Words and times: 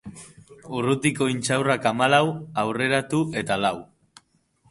Urrutiko 0.77 1.25
intxaurrak 1.33 1.85
hamalau, 1.91 2.23
hurreratu 2.69 3.23
eta 3.43 3.59
lau. 3.67 3.75